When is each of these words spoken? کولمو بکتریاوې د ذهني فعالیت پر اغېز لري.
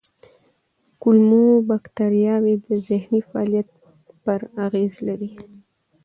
کولمو 1.01 1.43
بکتریاوې 1.69 2.55
د 2.65 2.67
ذهني 2.87 3.19
فعالیت 3.29 3.67
پر 4.23 4.41
اغېز 4.65 4.93
لري. 5.07 5.31